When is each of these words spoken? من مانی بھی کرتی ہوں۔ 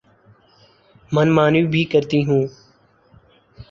من 1.11 1.27
مانی 1.35 1.61
بھی 1.71 1.83
کرتی 1.91 2.19
ہوں۔ 2.25 2.43